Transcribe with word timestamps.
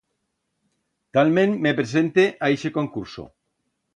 Talment 1.17 1.53
me 1.67 1.75
presente 1.81 2.25
a 2.47 2.51
ixe 2.57 2.75
concurso. 2.81 3.29